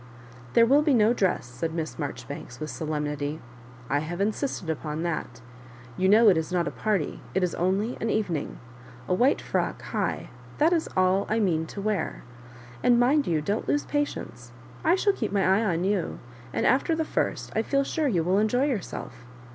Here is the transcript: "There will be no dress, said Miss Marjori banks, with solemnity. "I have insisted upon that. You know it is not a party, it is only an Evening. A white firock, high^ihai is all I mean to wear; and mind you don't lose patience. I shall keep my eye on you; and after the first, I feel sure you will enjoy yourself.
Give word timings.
"There 0.55 0.65
will 0.65 0.81
be 0.81 0.95
no 0.95 1.13
dress, 1.13 1.45
said 1.45 1.75
Miss 1.75 1.97
Marjori 1.97 2.27
banks, 2.27 2.59
with 2.59 2.71
solemnity. 2.71 3.39
"I 3.87 3.99
have 3.99 4.19
insisted 4.19 4.67
upon 4.67 5.03
that. 5.03 5.41
You 5.95 6.09
know 6.09 6.27
it 6.29 6.37
is 6.37 6.51
not 6.51 6.67
a 6.67 6.71
party, 6.71 7.21
it 7.35 7.43
is 7.43 7.53
only 7.53 7.99
an 8.01 8.09
Evening. 8.09 8.57
A 9.07 9.13
white 9.13 9.39
firock, 9.39 9.79
high^ihai 9.91 10.29
is 10.73 10.89
all 10.97 11.27
I 11.29 11.39
mean 11.39 11.67
to 11.67 11.81
wear; 11.81 12.23
and 12.81 12.99
mind 12.99 13.27
you 13.27 13.41
don't 13.41 13.67
lose 13.67 13.85
patience. 13.85 14.51
I 14.83 14.95
shall 14.95 15.13
keep 15.13 15.31
my 15.31 15.45
eye 15.45 15.63
on 15.63 15.83
you; 15.83 16.17
and 16.51 16.65
after 16.65 16.95
the 16.95 17.05
first, 17.05 17.51
I 17.55 17.61
feel 17.61 17.83
sure 17.83 18.07
you 18.07 18.23
will 18.23 18.39
enjoy 18.39 18.65
yourself. 18.65 19.23